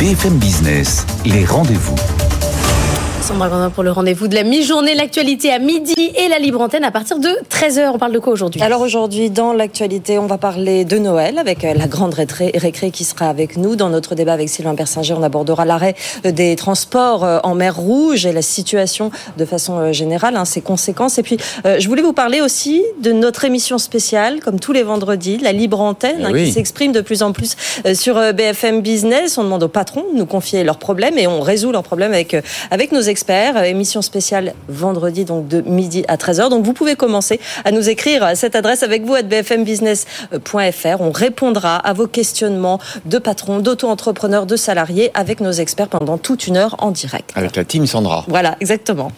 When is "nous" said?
13.56-13.76, 30.18-30.26, 37.72-37.88